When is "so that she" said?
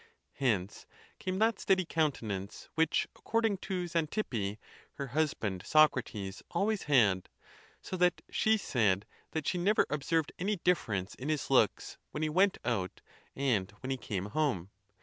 7.83-8.57